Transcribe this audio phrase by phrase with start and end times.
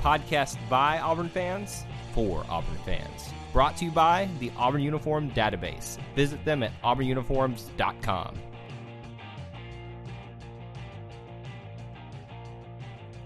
[0.00, 3.30] podcast by Auburn fans for Auburn fans.
[3.52, 5.98] Brought to you by the Auburn Uniform Database.
[6.16, 8.38] Visit them at auburnuniforms.com.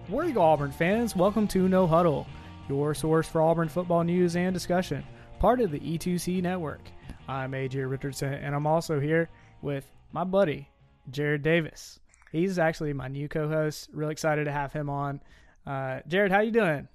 [0.09, 2.27] War Eagle Auburn fans, welcome to No Huddle,
[2.69, 5.05] your source for Auburn football news and discussion,
[5.39, 6.83] part of the E2C network.
[7.27, 9.31] I'm AJ Richardson, and I'm also here
[9.63, 10.69] with my buddy,
[11.11, 12.01] Jared Davis.
[12.33, 13.89] He's actually my new co-host.
[13.93, 15.21] Really excited to have him on.
[15.67, 16.89] Uh, Jared, how you doing?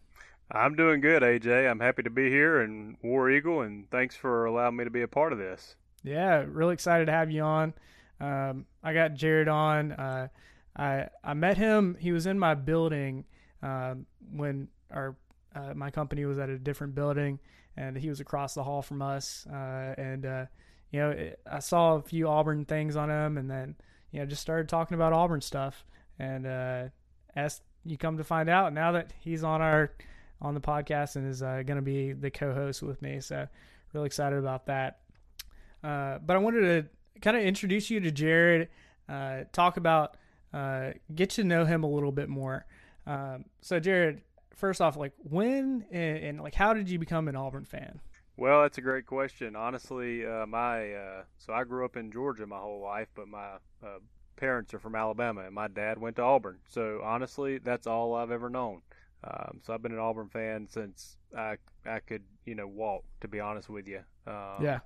[0.52, 1.70] I'm doing good, AJ.
[1.70, 5.04] I'm happy to be here in War Eagle, and thanks for allowing me to be
[5.04, 5.76] a part of this.
[6.04, 7.74] Yeah, really excited to have you on.
[8.20, 9.92] Um, I got Jared on.
[9.92, 10.28] Uh,
[10.76, 11.98] I I met him.
[12.00, 13.26] He was in my building
[13.62, 15.16] um, when our
[15.56, 17.40] uh, my company was at a different building,
[17.78, 19.46] and he was across the hall from us.
[19.52, 20.46] Uh, and uh,
[20.92, 23.76] you know, it, I saw a few Auburn things on him, and then
[24.12, 25.86] you know just started talking about Auburn stuff.
[26.18, 26.84] And uh,
[27.36, 29.92] as you come to find out, now that he's on our
[30.42, 33.48] on the podcast and is uh, going to be the co-host with me, so
[33.94, 35.00] really excited about that.
[35.84, 38.70] Uh, but I wanted to kind of introduce you to Jared,
[39.08, 40.18] uh, talk about,
[40.54, 42.66] uh, get to know him a little bit more.
[43.06, 44.22] Um, so, Jared,
[44.56, 48.00] first off, like when and, and, like how did you become an Auburn fan?
[48.38, 49.56] Well, that's a great question.
[49.56, 53.56] Honestly, uh, my uh, so I grew up in Georgia my whole life, but my
[53.84, 54.00] uh,
[54.40, 56.60] parents are from Alabama, and my dad went to Auburn.
[56.70, 58.82] So honestly, that's all I've ever known.
[59.24, 63.04] Um, so I've been an Auburn fan since I I could you know walk.
[63.22, 64.00] To be honest with you.
[64.26, 64.80] Um, yeah.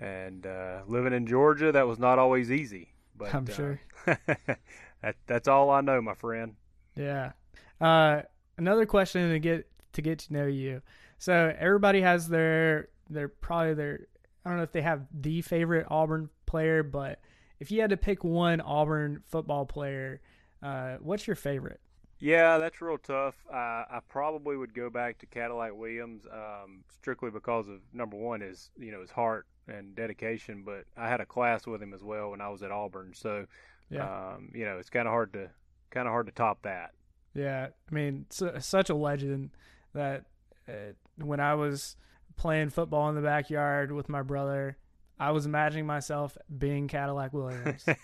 [0.00, 2.88] and uh, living in Georgia, that was not always easy.
[3.16, 3.80] But I'm uh, sure.
[4.06, 6.54] that that's all I know, my friend.
[6.94, 7.32] Yeah.
[7.80, 8.22] Uh,
[8.56, 10.80] another question to get to get to know you.
[11.18, 14.06] So everybody has their their probably their
[14.44, 17.20] I don't know if they have the favorite Auburn player, but
[17.60, 20.20] if you had to pick one Auburn football player,
[20.62, 21.80] uh, what's your favorite?
[22.18, 23.34] Yeah, that's real tough.
[23.52, 28.40] I, I probably would go back to Cadillac Williams, um, strictly because of number one
[28.42, 30.62] is you know his heart and dedication.
[30.64, 33.46] But I had a class with him as well when I was at Auburn, so
[33.90, 34.32] Yeah.
[34.34, 35.50] um, you know it's kind of hard to
[35.90, 36.92] kind of hard to top that.
[37.34, 39.50] Yeah, I mean, su such a legend
[39.92, 40.24] that
[40.66, 41.96] uh, when I was
[42.36, 44.78] playing football in the backyard with my brother,
[45.18, 47.84] I was imagining myself being Cadillac Williams.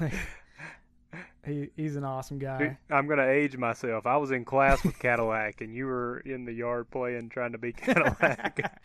[1.46, 2.76] he he's an awesome guy.
[2.90, 4.06] I'm gonna age myself.
[4.06, 7.58] I was in class with Cadillac, and you were in the yard playing, trying to
[7.58, 8.80] be Cadillac.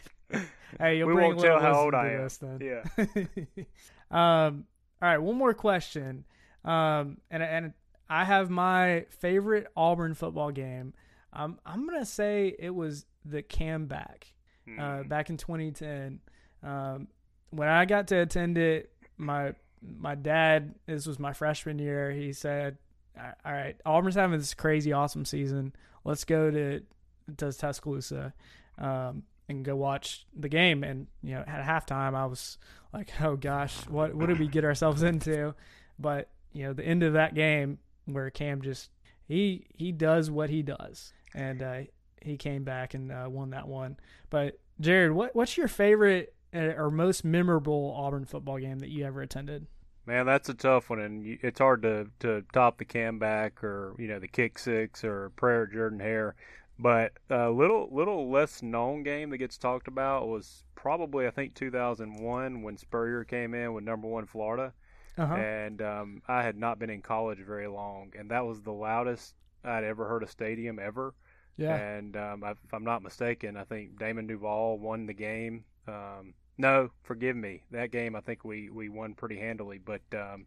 [0.79, 2.23] Hey, you'll we won't tell how old I am.
[2.23, 2.59] this then.
[2.61, 3.63] Yeah.
[4.11, 4.65] um.
[5.01, 6.25] All right, one more question.
[6.65, 7.17] Um.
[7.31, 7.73] And and
[8.09, 10.93] I have my favorite Auburn football game.
[11.33, 11.59] Um.
[11.65, 14.33] I'm gonna say it was the comeback.
[14.67, 15.09] uh, Mm.
[15.09, 16.19] back in 2010.
[16.61, 17.07] Um,
[17.51, 22.11] when I got to attend it, my my dad, this was my freshman year.
[22.11, 22.77] He said,
[23.17, 25.73] "All right, Auburn's having this crazy, awesome season.
[26.03, 26.81] Let's go to
[27.37, 28.33] to Tuscaloosa
[28.77, 32.57] um, and go watch the game." And you know, at halftime, I was
[32.93, 35.55] like, "Oh gosh, what what did we get ourselves into?"
[35.97, 38.89] But you know, the end of that game where Cam just
[39.27, 41.79] he he does what he does, and uh,
[42.21, 43.97] he came back and uh, won that one.
[44.29, 49.21] But Jared, what what's your favorite or most memorable Auburn football game that you ever
[49.21, 49.67] attended?
[50.05, 54.07] Man, that's a tough one, and it's hard to to top the comeback or you
[54.07, 56.35] know the kick six or prayer Jordan Hare.
[56.79, 61.53] But a little little less known game that gets talked about was probably I think
[61.53, 64.73] 2001 when Spurrier came in with number one Florida,
[65.17, 65.35] Uh-huh.
[65.35, 69.35] and um, I had not been in college very long, and that was the loudest
[69.63, 71.13] I'd ever heard a stadium ever.
[71.57, 71.75] Yeah.
[71.75, 75.65] And um, if I'm not mistaken, I think Damon Duval won the game.
[75.87, 77.63] Um, no, forgive me.
[77.71, 80.45] That game I think we, we won pretty handily, but um,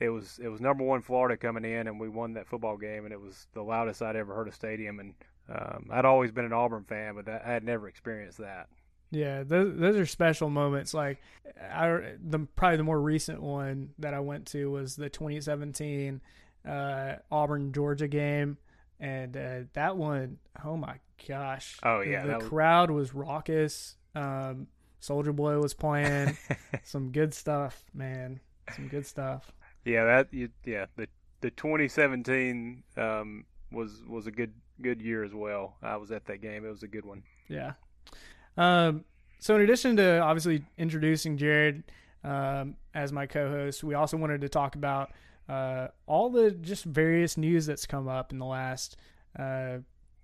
[0.00, 3.04] it was it was number one Florida coming in, and we won that football game,
[3.04, 5.00] and it was the loudest I'd ever heard a stadium.
[5.00, 5.14] And
[5.48, 8.68] um, I'd always been an Auburn fan, but that, I had never experienced that.
[9.10, 10.94] Yeah, those those are special moments.
[10.94, 11.20] Like,
[11.60, 16.20] I the probably the more recent one that I went to was the 2017
[16.66, 18.58] uh, Auburn Georgia game,
[18.98, 20.96] and uh, that one, oh my
[21.28, 21.78] gosh!
[21.82, 23.96] Oh, yeah, the that was- crowd was raucous.
[24.14, 24.66] Um,
[25.00, 26.36] Soldier Boy was playing.
[26.84, 28.40] Some good stuff, man.
[28.74, 29.52] Some good stuff.
[29.84, 31.08] Yeah, that you, yeah the
[31.40, 35.76] the 2017 um, was was a good good year as well.
[35.82, 36.64] I was at that game.
[36.64, 37.22] It was a good one.
[37.48, 37.72] Yeah.
[38.56, 39.04] Um,
[39.38, 41.84] so in addition to obviously introducing Jared
[42.22, 45.12] um, as my co-host, we also wanted to talk about
[45.48, 48.96] uh, all the just various news that's come up in the last,
[49.38, 49.78] uh,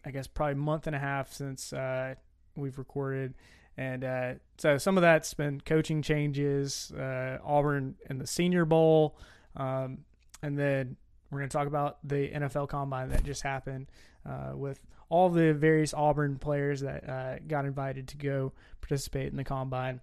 [0.04, 2.14] I guess, probably month and a half since uh,
[2.56, 3.34] we've recorded.
[3.76, 9.16] And uh, so some of that's been coaching changes, uh, Auburn in the Senior Bowl,
[9.56, 9.98] um,
[10.42, 10.96] and then
[11.30, 13.86] we're going to talk about the NFL Combine that just happened
[14.28, 19.36] uh, with all the various Auburn players that uh, got invited to go participate in
[19.36, 20.00] the Combine.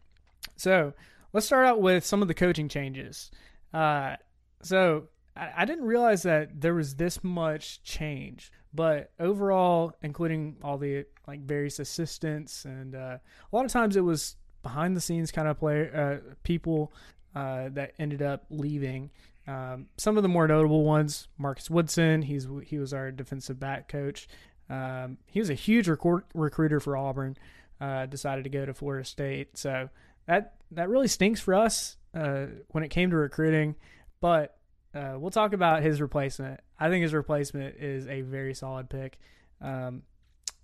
[0.55, 0.93] So
[1.33, 3.31] let's start out with some of the coaching changes.
[3.73, 4.15] Uh,
[4.61, 5.07] so
[5.37, 11.05] I, I didn't realize that there was this much change, but overall, including all the
[11.27, 13.17] like various assistants and uh,
[13.51, 16.91] a lot of times it was behind the scenes kind of player uh, people
[17.35, 19.11] uh, that ended up leaving.
[19.47, 22.21] Um, some of the more notable ones: Marcus Woodson.
[22.21, 24.27] He's he was our defensive back coach.
[24.69, 27.37] Um, he was a huge recruiter for Auburn.
[27.79, 29.89] Uh, decided to go to Florida State, so
[30.25, 33.75] that that really stinks for us uh, when it came to recruiting.
[34.19, 34.56] But
[34.93, 36.59] uh, we'll talk about his replacement.
[36.79, 39.19] I think his replacement is a very solid pick.
[39.61, 40.03] Um,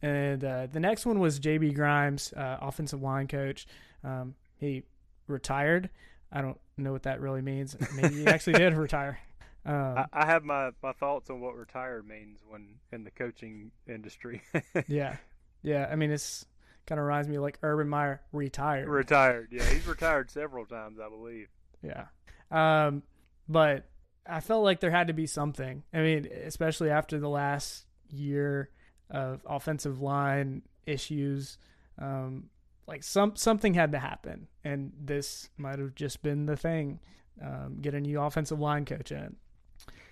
[0.01, 3.65] and uh, the next one was JB Grimes, uh, offensive line coach.
[4.03, 4.83] Um, he
[5.27, 5.89] retired.
[6.31, 7.75] I don't know what that really means.
[7.95, 9.19] Maybe he actually did retire.
[9.65, 13.71] Um, I, I have my, my thoughts on what retired means when in the coaching
[13.87, 14.41] industry.
[14.89, 15.15] yeah,
[15.61, 15.87] yeah.
[15.89, 16.45] I mean, it's
[16.85, 18.89] kind of reminds me of like Urban Meyer retired.
[18.89, 19.47] retired.
[19.51, 21.47] Yeah, he's retired several times, I believe.
[21.81, 22.07] Yeah.
[22.51, 23.03] Um,
[23.47, 23.85] but
[24.25, 25.83] I felt like there had to be something.
[25.93, 28.69] I mean, especially after the last year
[29.09, 31.57] of offensive line issues,
[31.99, 32.49] um,
[32.87, 36.99] like some something had to happen, and this might have just been the thing.
[37.41, 39.35] Um, get a new offensive line coach in.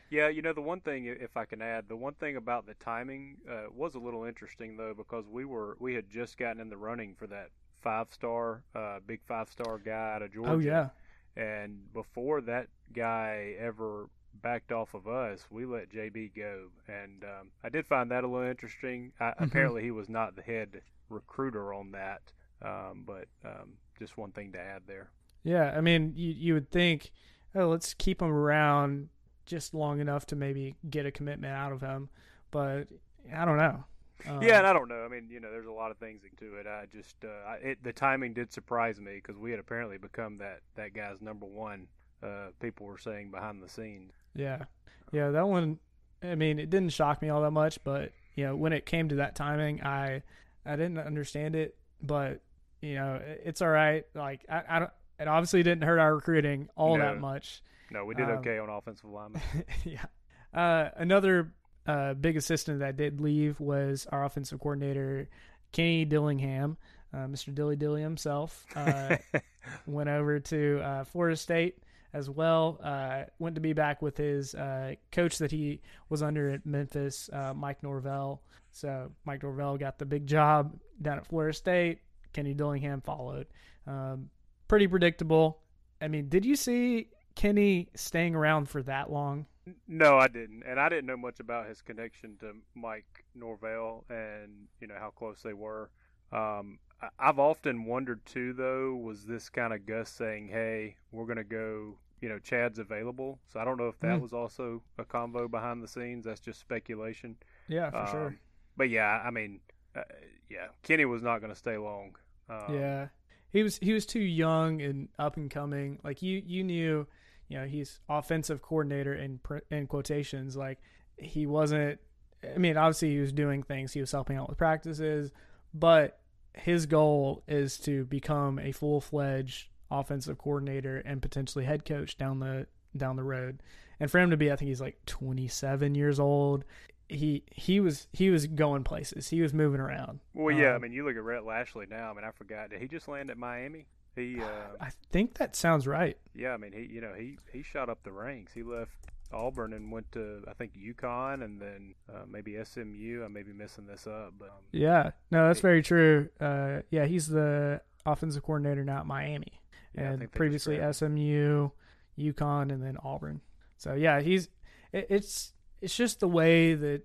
[0.09, 2.73] Yeah, you know the one thing, if I can add, the one thing about the
[2.75, 6.69] timing uh, was a little interesting though because we were we had just gotten in
[6.69, 7.49] the running for that
[7.81, 10.51] five star, uh, big five star guy out of Georgia.
[10.51, 10.89] Oh yeah,
[11.35, 14.09] And before that guy ever
[14.41, 16.67] backed off of us, we let JB go.
[16.87, 19.11] And um, I did find that a little interesting.
[19.19, 19.43] I, Mm-hmm.
[19.45, 22.21] Apparently, he was not the head recruiter on that,
[22.61, 25.09] um, but um, just one thing to add there.
[25.43, 25.73] yeah.
[25.75, 27.11] I mean, you you would think,
[27.55, 29.09] oh, let's keep him around
[29.45, 32.09] just long enough to maybe get a commitment out of him,
[32.51, 32.87] but
[33.35, 33.83] I don't know.
[34.27, 35.03] Um, yeah, and I don't know.
[35.03, 36.67] I mean, you know, there's a lot of things into it.
[36.67, 40.59] I just, uh, it, the timing did surprise me because we had apparently become that
[40.75, 41.87] that guy's number one.
[42.23, 44.11] Uh, people were saying behind the scenes.
[44.35, 44.63] Yeah.
[45.11, 45.79] Yeah, that one
[46.23, 49.09] I mean, it didn't shock me all that much, but you know, when it came
[49.09, 50.21] to that timing, I
[50.65, 52.41] I didn't understand it, but
[52.81, 54.05] you know, it's all right.
[54.13, 57.03] Like I, I don't it obviously didn't hurt our recruiting all No.
[57.05, 57.61] that much.
[57.91, 59.41] No, we did Um, okay on offensive linemen.
[59.83, 60.05] yeah.
[60.53, 61.53] Uh, another
[61.87, 65.29] uh, big assistant that did leave was our offensive coordinator,
[65.71, 66.77] Kenny Dillingham,
[67.13, 67.53] uh, Mr.
[67.53, 68.65] Dilly Dilly himself.
[68.75, 69.17] Uh,
[69.85, 71.79] went over to uh, Florida State
[72.13, 72.79] as well.
[72.83, 77.29] Uh, went to be back with his uh, coach that he was under at Memphis,
[77.33, 78.41] uh, Mike Norvell.
[78.71, 81.99] So Mike Norvell got the big job down at Florida State.
[82.33, 83.47] Kenny Dillingham followed.
[83.87, 84.29] Um,
[84.67, 85.59] pretty predictable.
[86.01, 89.45] I mean, did you see Kenny staying around for that long?
[89.87, 94.67] No, I didn't, and I didn't know much about his connection to Mike Norvell and
[94.79, 95.89] you know how close they were.
[96.31, 96.79] Um,
[97.19, 101.97] I've often wondered too, though, was this kind of Gus saying, "Hey, we're gonna go,"
[102.21, 103.39] you know, Chad's available.
[103.47, 104.21] So I don't know if that Mm.
[104.21, 106.25] was also a convo behind the scenes.
[106.25, 107.37] That's just speculation.
[107.67, 108.27] Yeah, for sure.
[108.27, 108.39] Um,
[108.77, 109.59] But yeah, I mean,
[109.95, 110.03] uh,
[110.49, 112.15] yeah, Kenny was not going to stay long.
[112.49, 113.07] Um, yeah,
[113.51, 115.99] he was he was too young and up and coming.
[116.03, 117.07] Like you you knew,
[117.51, 119.39] you know, he's offensive coordinator in
[119.69, 120.55] in quotations.
[120.55, 120.79] Like
[121.17, 121.99] he wasn't.
[122.43, 123.93] I mean, obviously he was doing things.
[123.93, 125.31] He was helping out with practices,
[125.73, 126.19] but
[126.53, 132.39] his goal is to become a full fledged offensive coordinator and potentially head coach down
[132.39, 133.61] the down the road.
[133.99, 136.63] And for him to be, I think he's like 27 years old.
[137.09, 139.27] He he was he was going places.
[139.29, 140.21] He was moving around.
[140.33, 142.09] Well, yeah, I Um, mean, you look at Rhett Lashlee now.
[142.09, 142.69] I mean, I forgot.
[142.69, 143.85] Did he just land at Miami?
[144.15, 146.17] He, uh, I think that sounds right.
[146.35, 148.53] yeah, I mean, he, you know, he he shot up the ranks.
[148.53, 148.91] He left
[149.33, 153.23] Auburn and went to I think UConn and then uh, maybe SMU.
[153.23, 156.29] I may be missing this up, but um, Yeah, no, that's very true.
[156.39, 159.61] Uh, yeah, he's the offensive coordinator now at Miami,
[159.95, 161.69] Yeah, and think they just previously SMU,
[162.17, 163.41] UConn, and then Auburn.
[163.77, 164.49] So yeah, he's
[164.91, 167.03] it, it's it's just the way that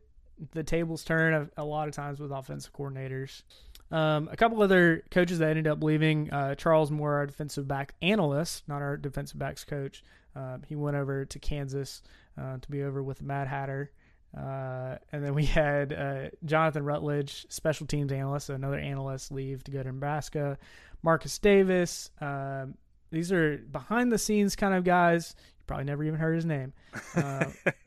[0.53, 3.43] the tables turn a, a lot of times with offensive coordinators.
[3.90, 6.33] Um, a couple other coaches that ended up leaving.
[6.33, 10.02] Uh, Charles Moore, our defensive back analyst, not our defensive backs coach.
[10.35, 12.02] Um, he went over to Kansas
[12.40, 13.90] uh, to be over with Mad Hatter.
[14.37, 19.64] Uh, and then we had uh, Jonathan Rutledge, special teams analyst, so another analyst, leave
[19.64, 20.59] to go to Nebraska.
[21.02, 22.11] Marcus Davis.
[22.21, 22.75] Um,
[23.11, 25.35] these are behind the scenes kind of guys.
[25.67, 26.73] Probably never even heard his name.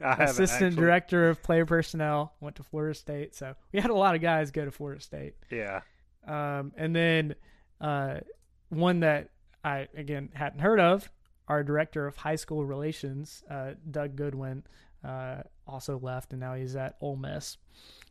[0.02, 3.36] Uh, assistant director of player personnel went to Florida State.
[3.36, 5.36] So we had a lot of guys go to Florida State.
[5.52, 5.82] Yeah.
[6.26, 7.36] Um, and then
[7.82, 8.20] uh,
[8.70, 9.30] one that
[9.64, 11.12] I again hadn't heard of,
[11.48, 14.64] our director of high school relations, uh, Doug Goodwin,
[15.04, 17.58] uh, also left, and now he's at Ole Miss.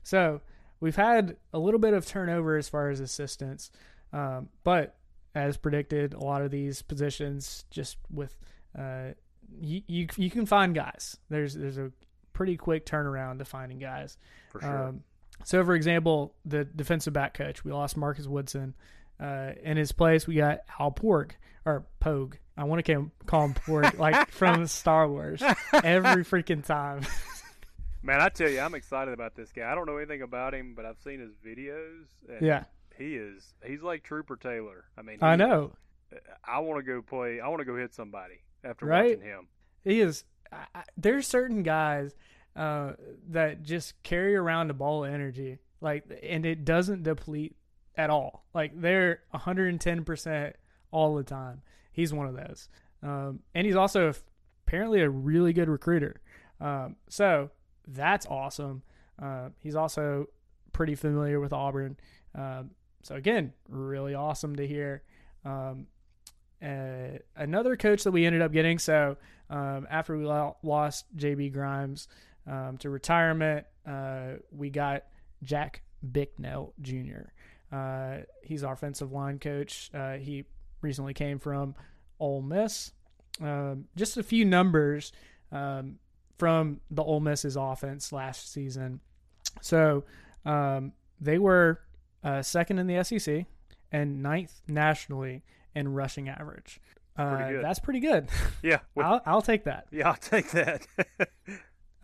[0.02, 0.40] So
[0.80, 3.70] we've had a little bit of turnover as far as assistants,
[4.12, 4.96] um, but
[5.34, 8.36] as predicted, a lot of these positions just with
[8.76, 9.10] uh,
[9.60, 11.16] you, you you can find guys.
[11.28, 11.92] There's there's a
[12.32, 14.16] pretty quick turnaround to finding guys.
[14.50, 14.88] For sure.
[14.88, 15.04] Um,
[15.44, 18.74] so, for example, the defensive back coach, we lost Marcus Woodson.
[19.20, 21.32] Uh, in his place, we got Al Porg
[21.64, 22.36] or Pogue.
[22.56, 27.02] I want to call him Porg, like from Star Wars, every freaking time.
[28.02, 29.70] Man, I tell you, I'm excited about this guy.
[29.70, 32.06] I don't know anything about him, but I've seen his videos.
[32.40, 32.64] Yeah,
[32.96, 33.54] he is.
[33.64, 34.84] He's like Trooper Taylor.
[34.96, 35.72] I mean, I know
[36.44, 37.40] I want to go play.
[37.40, 39.16] I want to go hit somebody after Right?
[39.18, 39.48] watching him.
[39.84, 40.24] he is.
[40.52, 42.14] I, I, there's certain guys
[42.56, 42.92] uh,
[43.30, 47.54] that just carry around a ball of energy, like, and it doesn't deplete
[47.96, 48.46] at all.
[48.54, 50.56] Like they're 110 percent
[50.90, 51.62] all the time.
[51.92, 52.68] He's one of those,
[53.02, 54.12] um, and he's also
[54.66, 56.20] apparently a really good recruiter.
[56.60, 57.50] Um, so
[57.86, 58.82] that's awesome.
[59.20, 60.26] Uh, he's also
[60.72, 61.96] pretty familiar with Auburn.
[62.34, 62.70] Um,
[63.02, 65.02] so again, really awesome to hear.
[65.44, 65.86] Um,
[66.62, 68.78] uh, another coach that we ended up getting.
[68.78, 69.16] So
[69.50, 72.08] um, after we lost JB Grimes
[72.46, 75.04] um, to retirement, uh, we got
[75.42, 77.30] Jack Bicknell Jr.
[77.70, 79.90] Uh, he's offensive line coach.
[79.94, 80.44] Uh, he
[80.80, 81.74] recently came from
[82.18, 82.92] Ole Miss.
[83.40, 85.12] Um, just a few numbers
[85.52, 85.98] um,
[86.38, 89.00] from the Ole Miss's offense last season.
[89.60, 90.04] So
[90.44, 91.80] um, they were
[92.24, 93.46] uh, second in the SEC
[93.92, 95.42] and ninth nationally
[95.74, 96.80] in rushing average.
[97.16, 97.62] Uh, Pretty.
[97.62, 98.28] That's pretty good.
[98.62, 98.78] Yeah.
[98.94, 99.86] with- I'll, I'll take that.
[99.90, 100.86] yeah, I'll take that.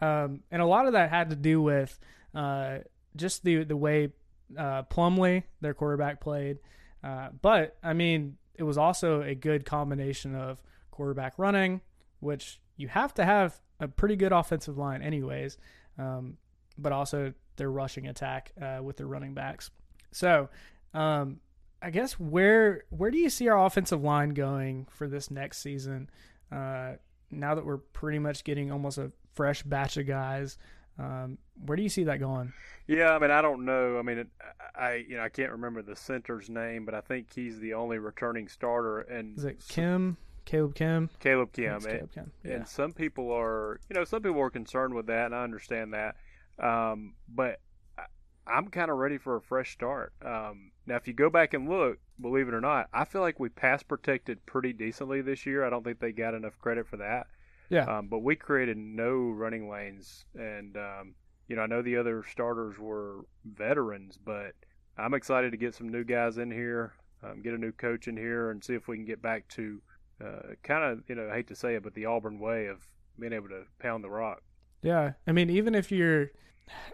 [0.00, 1.98] Um, and a lot of that had to do with
[2.34, 2.78] uh,
[3.16, 4.10] just the the way
[4.58, 6.58] uh, Plumlee, their quarterback, played.
[7.02, 11.80] Uh, but I mean, it was also a good combination of quarterback running,
[12.20, 15.56] which you have to have a pretty good offensive line, anyways.
[15.96, 16.36] Um,
[16.76, 19.70] but also their rushing attack uh, with their running backs.
[20.10, 20.48] So,
[20.92, 21.38] um,
[21.84, 26.08] I guess where where do you see our offensive line going for this next season?
[26.50, 26.92] Uh,
[27.30, 30.56] now that we're pretty much getting almost a fresh batch of guys,
[30.98, 31.36] um,
[31.66, 32.54] where do you see that going?
[32.86, 33.98] yeah, I mean, I don't know.
[33.98, 34.28] I mean, it,
[34.74, 37.98] I you know I can't remember the center's name, but I think he's the only
[37.98, 39.00] returning starter.
[39.00, 41.10] And Is it Kim, Kaleb Kim?
[41.20, 41.74] Kaleb Kim.
[41.74, 42.32] And- Kaleb Kim.
[42.44, 42.52] Yeah.
[42.52, 45.92] And some people are, you know, some people are concerned with that, and I understand
[45.92, 46.16] that.
[46.58, 47.60] Um, but
[47.98, 48.04] I,
[48.46, 50.14] I'm kind of ready for a fresh start.
[50.24, 53.40] Um, now, if you go back and look, believe it or not, I feel like
[53.40, 55.64] we pass protected pretty decently this year.
[55.64, 57.26] I don't think they got enough credit for that.
[57.70, 57.84] Yeah.
[57.84, 61.14] Um, but we created no running lanes, and um,
[61.48, 64.52] you know, I know the other starters were veterans, but
[64.98, 68.16] I'm excited to get some new guys in here, um, get a new coach in
[68.16, 69.80] here, and see if we can get back to
[70.22, 72.86] uh, kind of, you know, I hate to say it, but the Auburn way of
[73.18, 74.42] being able to pound the rock.
[74.82, 76.30] Yeah, I mean, even if you're,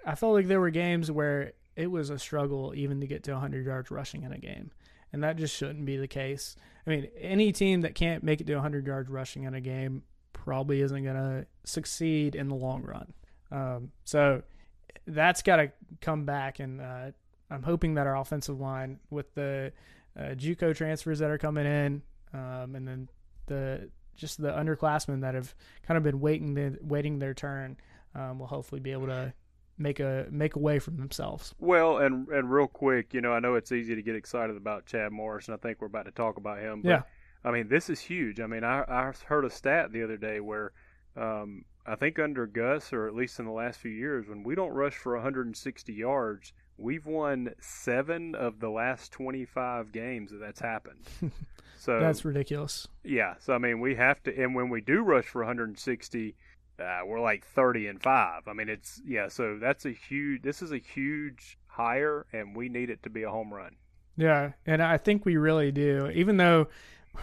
[0.07, 3.33] I felt like there were games where it was a struggle even to get to
[3.33, 4.71] 100 yards rushing in a game,
[5.13, 6.55] and that just shouldn't be the case.
[6.87, 10.03] I mean, any team that can't make it to 100 yards rushing in a game
[10.35, 13.13] probably isn't going to succeed in the long run.
[13.51, 14.43] Um, so
[15.07, 15.73] that's got to
[16.03, 17.13] come back, and uh,
[17.51, 19.73] I'm hoping that our offensive line with the
[20.19, 22.03] uh, JUCO transfers that are coming in,
[22.35, 23.09] um, and then
[23.47, 25.55] the just the underclassmen that have
[25.87, 27.79] kind of been waiting the, waiting their turn
[28.15, 29.33] um, will hopefully be able to
[29.81, 31.55] make a make a way for themselves.
[31.59, 34.87] Well, and and real quick, you know, I know it's easy to get excited about
[34.87, 36.83] Chad Morris, and I think we're about to talk about him.
[36.83, 37.03] But, Yeah.
[37.43, 38.39] I mean, this is huge.
[38.39, 40.73] I mean, I I heard a stat the other day where
[41.17, 44.55] um, I think under Gus, or at least in the last few years, when we
[44.55, 50.61] don't rush for 160 yards, we've won seven of the last 25 games that that's
[50.61, 51.01] happened.
[51.81, 52.87] So That's ridiculous.
[53.05, 56.35] yeah, so I mean, we have to, and when we do rush for 160,
[56.81, 58.43] uh, we're like 30 and five.
[58.47, 59.29] I mean, it's yeah.
[59.29, 60.43] So that's a huge.
[60.43, 63.77] This is a huge hire, and we need it to be a home run.
[64.17, 66.09] Yeah, and I think we really do.
[66.15, 66.69] Even though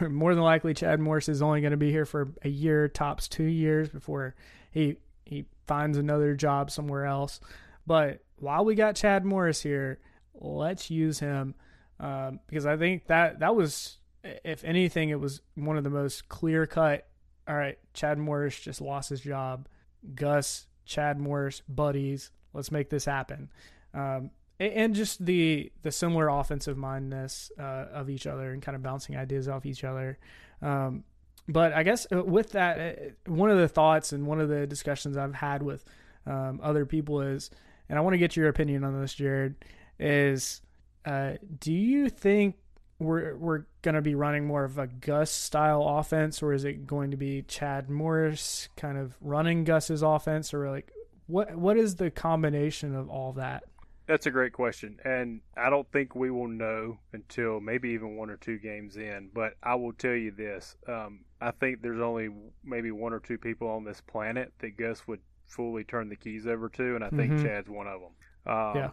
[0.09, 3.27] more than likely Chad Morris is only going to be here for a year, tops
[3.27, 4.35] two years before
[4.71, 7.39] he he finds another job somewhere else.
[7.85, 9.99] But while we got Chad Morris here,
[10.33, 11.55] let's use him
[11.99, 16.29] um, because I think that that was, if anything, it was one of the most
[16.29, 17.07] clear cut.
[17.48, 19.68] All right, Chad Morris just lost his job.
[20.16, 22.32] Gus, Chad Morris, buddies.
[22.54, 23.50] Let's make this happen.
[23.94, 28.82] Um, and just the the similar offensive mindedness uh, of each other and kind of
[28.82, 30.18] bouncing ideas off each other.
[30.62, 31.04] Um,
[31.48, 34.68] but I guess uh, with that, uh, one of the thoughts and one of the
[34.68, 35.86] discussions I've had with
[36.25, 37.51] um, other people is,
[37.88, 39.56] and I want to get your opinion on this, Jared,
[40.00, 40.62] is
[41.06, 42.56] uh, do you think
[43.00, 46.88] we're we're going to be running more of a Gus style offense, or is it
[46.88, 50.92] going to be Chad Morris kind of running Gus's offense, or like
[51.27, 53.63] what what is the combination of all that?
[54.08, 58.30] That's a great question, and I don't think we will know until maybe even one
[58.30, 59.30] or two games in.
[59.34, 62.30] But I will tell you this: um, I think there's only
[62.63, 66.48] maybe one or two people on this planet that Gus would fully turn the keys
[66.48, 67.44] over to, and I think Mhm.
[67.44, 68.12] Chad's one of them.
[68.54, 68.89] Um, Yeah.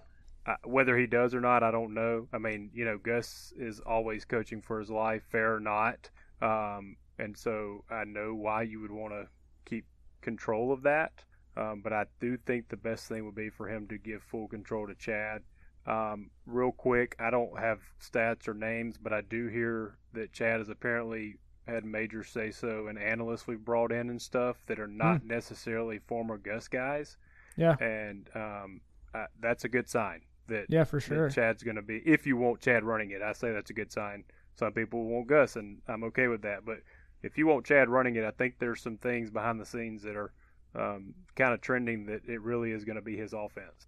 [0.46, 2.28] I, whether he does or not, I don't know.
[2.32, 6.10] I mean, you know, Gus is always coaching for his life, fair or not,
[6.42, 9.28] um, and so I know why you would want to
[9.64, 9.86] keep
[10.20, 11.12] control of that.
[11.56, 14.48] Um, but I do think the best thing would be for him to give full
[14.48, 15.42] control to Chad.
[15.86, 20.58] Um, real quick, I don't have stats or names, but I do hear that Chad
[20.58, 21.36] has apparently
[21.68, 25.98] had major say so and analysts we've brought in and stuff that are not necessarily
[25.98, 27.16] former Gus guys.
[27.56, 28.80] Yeah, And um,
[29.40, 31.30] that's a good sign that, yeah, for sure.
[31.30, 33.92] Chad's going to be, if you want Chad running it, I say that's a good
[33.92, 34.24] sign.
[34.54, 36.64] Some people want Gus, and I'm okay with that.
[36.64, 36.78] But
[37.22, 40.16] if you want Chad running it, I think there's some things behind the scenes that
[40.16, 40.32] are
[40.74, 43.86] um, kind of trending that it really is going to be his offense.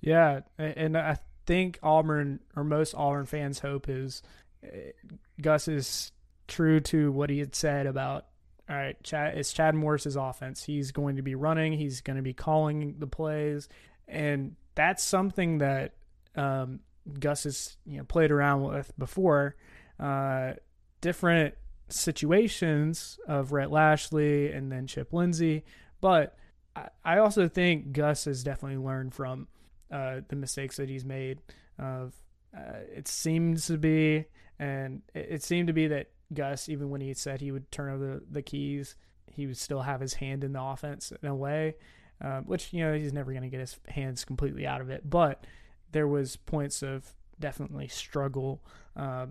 [0.00, 4.22] Yeah, and I think Auburn or most Auburn fans' hope is
[4.64, 4.92] uh,
[5.40, 6.12] Gus is
[6.48, 8.26] true to what he had said about.
[8.68, 10.64] All right, Chad, it's Chad Morris's offense.
[10.64, 11.72] He's going to be running.
[11.72, 13.68] He's going to be calling the plays,
[14.08, 15.94] and that's something that
[16.36, 16.80] um,
[17.18, 19.56] Gus has you know played around with before.
[19.98, 20.52] Uh,
[21.00, 21.54] different
[21.88, 25.64] situations of Rhett Lashlee and then Chip Lindsey,
[26.00, 26.36] but
[26.74, 29.48] I, I also think Gus has definitely learned from
[29.90, 31.40] uh, the mistakes that he's made.
[31.78, 32.14] Of
[32.56, 34.24] uh, it seems to be,
[34.58, 37.92] and it, it seemed to be that Gus, even when he said he would turn
[37.92, 41.34] over the, the keys, he would still have his hand in the offense in a
[41.34, 41.76] way,
[42.20, 45.08] um, which you know he's never going to get his hands completely out of it.
[45.08, 45.44] But
[45.92, 48.62] there was points of definitely struggle
[48.96, 49.26] uh,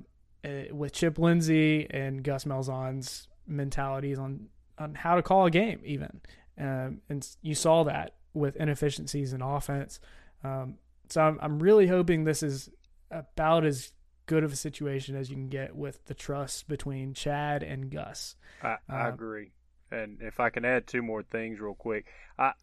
[0.72, 6.22] with Chip Lindsey and Gus Malzahn's mentalities on on how to call a game, even.
[6.60, 10.00] Um, and you saw that with inefficiencies in offense.
[10.44, 10.76] Um,
[11.10, 12.70] so I'm, I'm really hoping this is
[13.10, 13.94] about as
[14.26, 18.36] good of a situation as you can get with the trust between Chad and Gus.
[18.62, 19.52] I, I Um, agree.
[19.92, 22.06] And if I can add two more things real quick,
[22.38, 22.54] I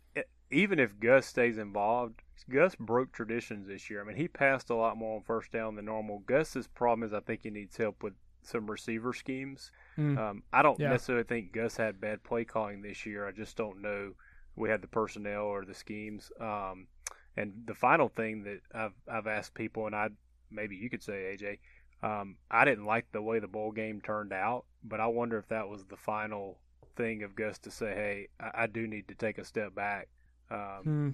[0.50, 4.00] even if Gus stays involved, Gus broke traditions this year.
[4.00, 6.20] I mean, he passed a lot more on first down than normal.
[6.20, 9.70] Gus's problem is I think he needs help with some receiver schemes.
[9.98, 10.18] Mm.
[10.18, 10.88] Um, I don't Yeah.
[10.88, 13.26] necessarily think Gus had bad play calling this year.
[13.26, 14.14] I just don't know
[14.56, 16.30] we had the personnel or the schemes.
[16.40, 16.88] Um,
[17.36, 20.08] and the final thing that I've I've asked people, and I
[20.50, 21.58] maybe you could say AJ,
[22.02, 25.48] um, I didn't like the way the bowl game turned out, but I wonder if
[25.48, 26.58] that was the final
[26.96, 30.08] thing of Gus to say, hey, I, I do need to take a step back.
[30.50, 31.10] Um, Hmm.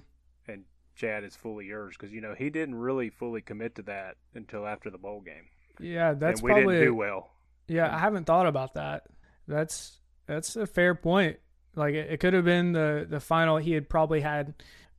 [0.47, 0.65] and
[0.99, 4.67] Chad is fully yours because you know he didn't really fully commit to that until
[4.67, 5.45] after the bowl game,
[5.79, 7.29] Yeah, that's and we probably didn't do well.
[7.67, 9.07] Yeah, I haven't thought about that.
[9.47, 11.37] That's that's a fair point.
[11.75, 13.57] Like it, it could have been the the final.
[13.57, 14.55] He had probably had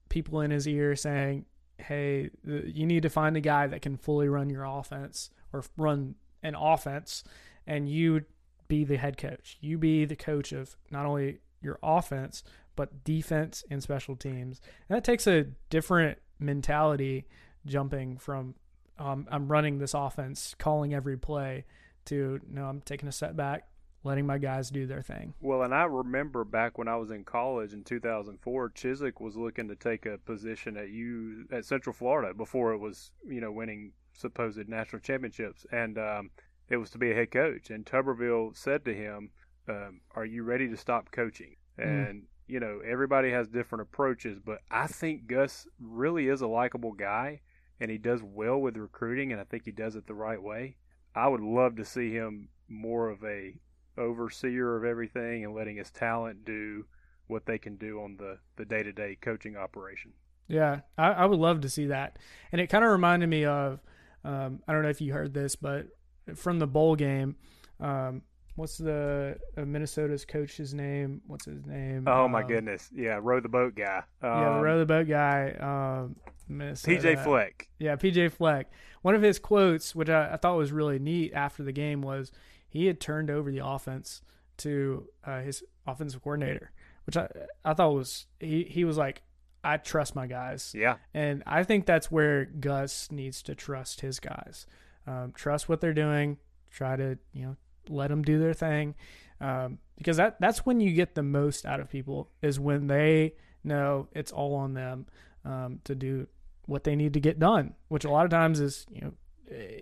[0.09, 1.45] people in his ear saying,
[1.77, 6.15] "Hey, you need to find a guy that can fully run your offense or run
[6.43, 7.25] an offense,
[7.67, 8.25] and you
[8.69, 9.59] be the head coach.
[9.61, 12.43] You be the coach of not only your offense
[12.81, 14.59] but defense and special teams.
[14.89, 17.27] And that takes a different mentality,
[17.67, 18.55] jumping from
[18.99, 21.67] um, I'm running this offense, calling every play,
[22.07, 23.69] to no, I'm taking a step back,
[24.03, 25.35] letting my guys do their thing.
[25.43, 29.69] Well, and I remember back when I was in college in 2004, Chizik was looking
[29.69, 33.93] to take a position at U at Central Florida before it was, you know, winning
[34.15, 36.31] supposed national championships, and um,
[36.71, 37.69] it was to be a head coach.
[37.69, 39.33] And Tuberville said to him,
[39.69, 44.59] um, "Are you ready to stop coaching?" And you know, everybody has different approaches, but
[44.71, 47.41] I think Gus really is a likable guy,
[47.79, 50.77] and he does well with recruiting, and I think he does it the right way.
[51.15, 53.55] I would love to see him more of a
[53.97, 56.87] overseer of everything and letting his talent do
[57.27, 60.13] what they can do on the the day to day coaching operation.
[60.49, 62.19] Yeah, I, I would love to see that.
[62.51, 63.81] And it kind of reminded me of,
[64.25, 65.87] um, I don't know if you heard this, but
[66.35, 67.37] from the bowl game,
[67.79, 68.23] um,
[68.57, 71.21] what's the uh, Minnesota's coach's name?
[71.27, 72.05] What's his name?
[72.07, 74.03] Oh my Um, goodness, yeah, row the boat guy.
[74.23, 75.51] Um, Yeah, the row the boat guy.
[75.61, 76.17] Um,
[76.49, 76.97] Minnesota.
[76.99, 77.69] PJ Fleck.
[77.79, 78.71] Yeah, PJ Fleck.
[79.03, 82.33] One of his quotes, which I, I thought was really neat after the game, was
[82.69, 84.21] he had turned over the offense
[84.59, 86.71] to uh, his offensive coordinator,
[87.07, 87.29] which I
[87.65, 89.23] I thought was he he was like,
[89.65, 94.19] I trust my guys, Yeah, and I think that's where Gus needs to trust his
[94.21, 94.67] guys,
[95.07, 96.39] um, trust what they're doing,
[96.71, 97.57] try to you know
[97.91, 98.95] let them do their thing,
[99.41, 103.35] um, because that that's when you get the most out of people is when they
[103.65, 105.07] know it's all on them
[105.45, 106.27] um, to do
[106.67, 109.13] what they need to get done, which a lot of times is you know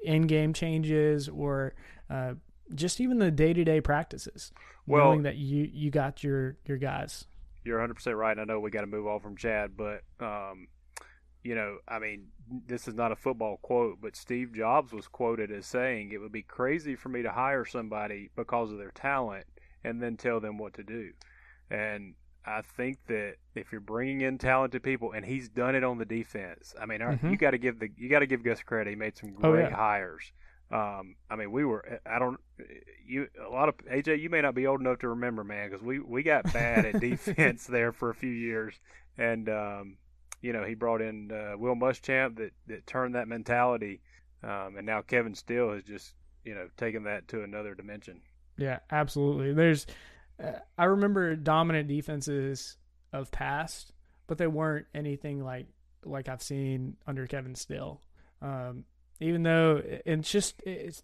[0.02, 1.74] in game changes or
[2.10, 2.32] uh,
[2.74, 4.50] just even the day to day practices,
[4.86, 7.26] Well- knowing that you you got your your guys.
[7.64, 8.38] you're 100 percent right.
[8.38, 10.68] I know we got to move on from Chad, but um,
[11.44, 12.28] you know, I mean,
[12.66, 16.32] this is not a football quote, but Steve Jobs was quoted as saying, "It would
[16.32, 19.46] be crazy for me to hire somebody because of their talent
[19.84, 21.12] and then tell them what to do."
[21.70, 25.98] And I think that if you're bringing in talented people, and he's done it on
[25.98, 27.30] the defense, I mean, Mhm.
[27.30, 28.90] you got to give the you got to give Gus credit.
[28.90, 29.76] He made some Oh, great yeah.
[29.76, 30.32] hires.
[30.70, 32.00] Um, I mean, we were.
[32.06, 32.38] I don't.
[33.04, 34.16] You a lot of AJ.
[34.20, 37.00] You may not be old enough to remember, man, because we we got bad at
[37.00, 38.78] defense there for a few years,
[39.16, 39.96] and um,
[40.40, 44.00] you know he brought in uh, Will Muschamp that that turned that mentality,
[44.42, 48.20] um, and now Kevin Steele has just you know taken that to another dimension.
[48.56, 49.52] Yeah, absolutely.
[49.52, 49.86] There's,
[50.42, 52.76] uh, I remember dominant defenses
[53.12, 53.92] of past,
[54.26, 55.66] but they weren't anything like
[56.04, 58.00] like I've seen under Kevin Steele.
[58.40, 58.84] Um,
[59.20, 61.02] even though it's just it's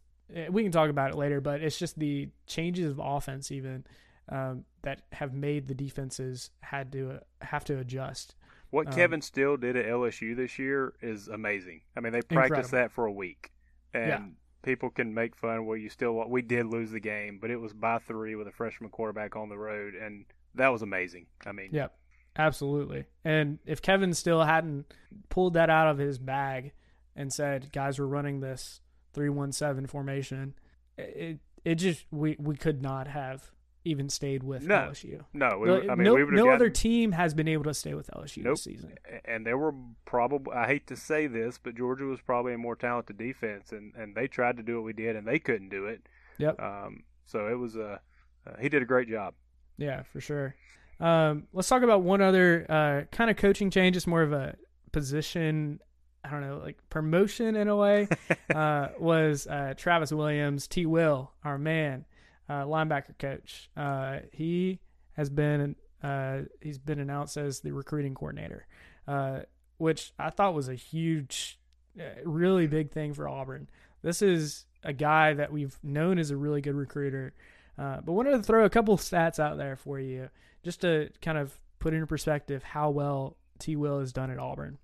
[0.51, 3.85] we can talk about it later, but it's just the changes of offense even
[4.29, 8.35] um, that have made the defenses had to uh, have to adjust.
[8.75, 11.83] What Um, Kevin Steele did at LSU this year is amazing.
[11.97, 12.79] I mean, they practiced Incredible.
[12.79, 13.53] that for a week,
[13.93, 14.27] and Yeah.
[14.63, 15.65] people can make fun.
[15.65, 18.53] Well, you still we did lose the game, but it was by three with a
[18.53, 20.25] freshman quarterback on the road, and
[20.57, 21.27] that was amazing.
[21.47, 21.97] I mean, Yep,
[22.37, 23.05] absolutely.
[23.25, 24.93] And if Kevin Steele hadn't
[25.29, 26.73] pulled that out of his bag
[27.15, 28.81] and said, "Guys, we're running this
[29.13, 30.55] three-one-seven formation,"
[30.99, 33.53] it it just we we could not have
[33.85, 34.89] even stayed with No.
[34.91, 35.21] LSU.
[35.33, 37.95] no, we, No, I mean, no, no gotten, other team has been able to stay
[37.95, 38.55] with LSU Nope.
[38.55, 38.95] this season.
[39.25, 39.75] and there were
[40.07, 43.95] probably I hate to say this, but Georgia was probably a more talented defense, and
[43.95, 46.07] and they tried to do what we did, and they couldn't do it.
[46.39, 46.61] Yep.
[46.61, 48.01] Um, so it was a
[48.47, 49.35] uh, he did a great job.
[49.77, 50.55] Yeah, for sure.
[51.01, 53.97] Um, let's talk about one other uh, kind of coaching change.
[53.97, 54.55] It's more of a
[54.93, 55.81] position,
[56.25, 58.09] I don't know, like promotion in a way.
[58.55, 60.87] uh, was uh, Travis Williams, T.
[60.87, 62.05] Will, our man,
[62.49, 63.71] uh, linebacker coach.
[63.77, 64.81] Uh, he
[65.15, 68.67] has been uh, he's been announced as the recruiting coordinator,
[69.09, 69.41] uh,
[69.79, 71.59] which I thought was a huge,
[71.99, 73.69] uh, really big thing for Auburn.
[74.03, 77.33] This is a guy that we've known as a really good recruiter.
[77.79, 80.29] Uh, but wanted to throw a couple stats out there for you
[80.63, 83.77] just to kind of put into perspective how well T.
[83.77, 84.79] Will has done at Auburn.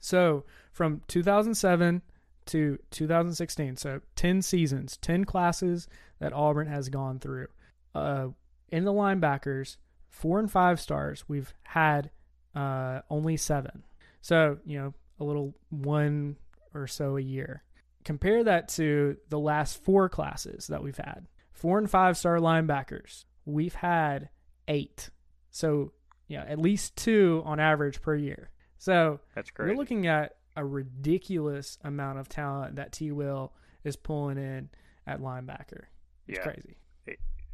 [0.00, 2.02] So from 2007
[2.46, 7.48] to 2016, so 10 seasons, 10 classes that Auburn has gone through.
[7.94, 8.28] Uh,
[8.68, 9.76] in the linebackers,
[10.08, 12.10] four and five stars, we've had
[12.54, 13.84] uh, only seven.
[14.20, 16.36] So, you know, a little one
[16.74, 17.62] or so a year.
[18.04, 21.26] Compare that to the last four classes that we've had.
[21.52, 24.28] Four and five star linebackers, we've had
[24.68, 25.10] eight.
[25.50, 25.92] So,
[26.28, 28.50] yeah, at least two on average per year.
[28.78, 29.68] So, That's great.
[29.68, 33.12] you're looking at a ridiculous amount of talent that T.
[33.12, 33.52] Will
[33.84, 34.70] is pulling in
[35.06, 35.84] at linebacker.
[36.26, 36.42] It's yeah.
[36.42, 36.76] crazy.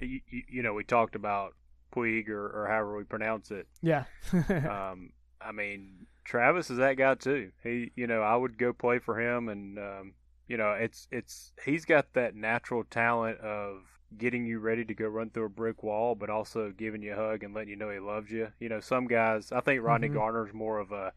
[0.01, 1.55] You, you, you know, we talked about
[1.95, 3.69] Puig or, or however we pronounce it.
[3.83, 4.05] Yeah.
[4.33, 7.51] um, I mean, Travis is that guy too.
[7.63, 10.15] He, you know, I would go play for him, and um,
[10.49, 13.83] you know, it's it's he's got that natural talent of
[14.19, 17.17] getting you ready to go run through a brick wall, but also giving you a
[17.17, 18.49] hug and letting you know he loves you.
[18.61, 20.15] You know, some guys, I think Rodney Mhm.
[20.15, 21.13] Garner's more of a,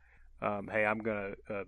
[0.46, 1.64] um, hey, I'm gonna uh,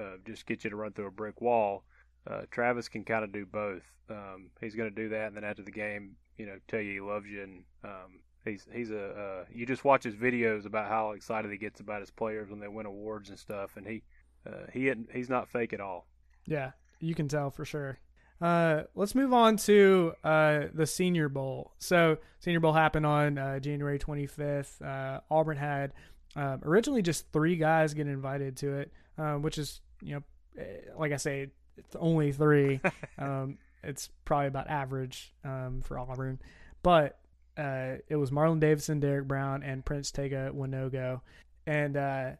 [0.00, 1.84] uh, just get you to run through a brick wall.
[2.26, 3.82] Uh, Travis can kind of do both.
[4.08, 6.92] Um, he's going to do that, and then after the game, you know, tell you
[6.92, 9.08] he loves you, and um, he's he's a.
[9.08, 12.60] Uh, you just watch his videos about how excited he gets about his players when
[12.60, 14.02] they win awards and stuff, and he
[14.46, 16.06] uh, he he's not fake at all.
[16.46, 17.98] Yeah, you can tell for sure.
[18.40, 21.72] Uh, let's move on to uh, the Senior Bowl.
[21.78, 24.80] So, Senior Bowl happened on uh, January 25th.
[24.80, 25.92] Uh, Auburn had
[26.36, 30.22] um, originally just three guys get invited to it, uh, which is, you know,
[30.62, 30.64] eh,
[30.98, 32.80] like I say, it's only three.
[33.18, 36.38] um, it's probably about average um, for Auburn.
[36.82, 37.18] But
[37.56, 41.20] uh, it was Marlon Davidson, Derrick Brown, and Prince Tega Wanogho.
[41.66, 42.30] And uh,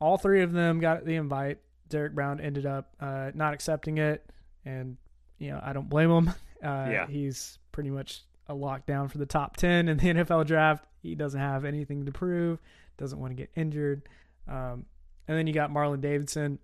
[0.00, 1.58] all three of them got the invite.
[1.88, 4.24] Derrick Brown ended up uh, not accepting it,
[4.64, 4.96] and
[5.38, 6.34] you know I don't blame him.
[6.62, 7.06] Uh, Yeah.
[7.06, 10.84] he's pretty much a lockdown for the top 10 in the NFL draft.
[11.00, 12.58] He doesn't have anything to prove,
[13.00, 14.02] doesn't want to get injured.
[14.46, 14.86] Um,
[15.26, 16.58] and then you got Marlon Davidson,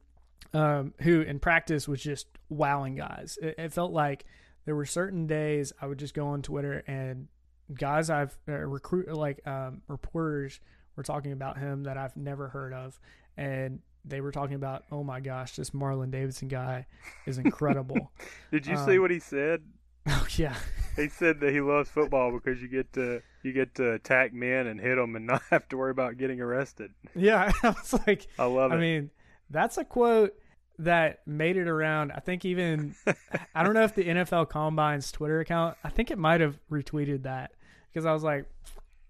[0.53, 3.38] um, who in practice was just wowing guys.
[3.42, 4.25] It, it, felt like
[4.64, 7.29] there were certain days I would just go on Twitter and
[7.75, 10.61] guys I've uh, recruit like um, reporters
[10.94, 12.99] were talking about him that I've never heard of,
[13.37, 16.87] and they were talking about, oh my gosh, this Marlon Davidson guy
[17.27, 18.12] is incredible.
[18.53, 19.62] Did you um, see what he said?
[20.09, 20.55] Oh yeah,
[20.95, 24.66] he said that he loves football because you get to you get to attack men
[24.66, 26.92] and hit them and not have to worry about getting arrested.
[27.14, 28.77] Yeah, I was like, I love it.
[28.77, 29.11] I mean,
[29.51, 30.35] that's a quote
[30.79, 32.12] that made it around.
[32.12, 32.95] I think even
[33.55, 35.77] I don't know if the NFL Combine's Twitter account.
[35.83, 37.53] I think it might have retweeted that
[37.92, 38.47] because I was like,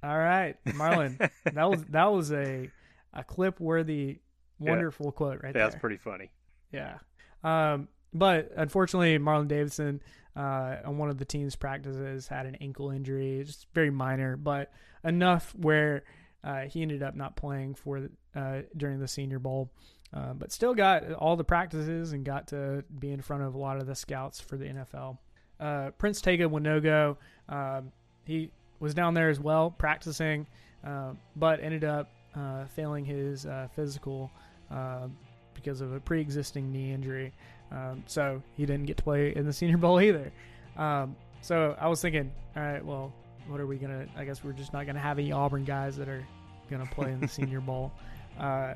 [0.02, 1.18] all right, Marlon,
[1.52, 2.70] that was that was a
[3.12, 4.20] a clip worthy
[4.58, 5.12] wonderful yeah.
[5.12, 5.62] quote right yeah, there.
[5.64, 6.30] That's pretty funny.
[6.72, 6.98] Yeah.
[7.44, 10.00] Um, but unfortunately, Marlon Davidson
[10.36, 14.70] uh, on one of the team's practices had an ankle injury, just very minor, but
[15.02, 16.04] enough where
[16.44, 19.70] uh, he ended up not playing for uh, during the Senior Bowl.
[20.14, 23.58] Uh, but still got all the practices and got to be in front of a
[23.58, 25.18] lot of the scouts for the NFL.
[25.58, 27.16] Uh, Prince Tega Wanogho,
[27.48, 27.90] um,
[28.24, 30.46] he was down there as well practicing,
[30.84, 32.10] uh, but ended up
[32.74, 34.30] failing his physical
[35.54, 37.32] because of a pre-existing knee injury.
[37.72, 40.32] Um, so he didn't get to play in the Senior Bowl either.
[40.76, 43.12] Um, so I was thinking, all right, well,
[43.48, 44.06] what are we gonna?
[44.16, 46.26] I guess we're just not gonna have any Auburn guys that are
[46.70, 47.92] gonna play in the Senior Bowl.
[48.38, 48.74] Uh,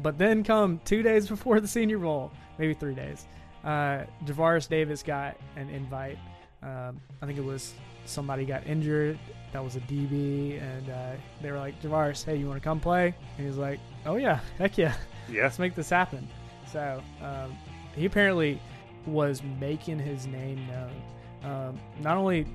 [0.00, 3.26] but then come two days before the Senior Bowl, maybe three days,
[3.64, 6.18] uh, Javaris Davis got an invite.
[6.62, 7.74] Um, I think it was
[8.04, 9.18] somebody got injured.
[9.52, 12.80] That was a DB, and uh, they were like, Javaris, hey, you want to come
[12.80, 13.14] play?
[13.36, 14.94] And he's like, Oh yeah, heck yeah,
[15.28, 16.26] yeah, let's make this happen.
[16.72, 17.56] So um,
[17.94, 18.60] he apparently
[19.06, 21.02] was making his name known,
[21.44, 22.46] um, not only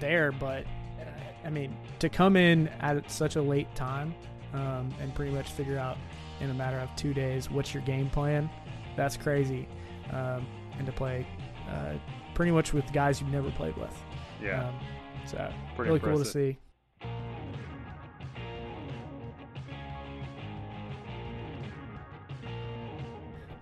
[0.00, 0.64] there, but
[1.00, 1.04] uh,
[1.44, 4.14] I mean, to come in at such a late time
[4.52, 5.96] um, and pretty much figure out
[6.40, 8.50] in a matter of two days what's your game plan,
[8.96, 9.68] that's crazy.
[10.10, 10.46] Um,
[10.78, 11.26] and to play
[11.70, 11.94] uh,
[12.34, 13.96] pretty much with guys you've never played with.
[14.42, 14.68] Yeah.
[14.68, 14.74] Um,
[15.26, 15.36] so
[15.76, 16.02] pretty really impressive.
[16.02, 16.58] cool to see.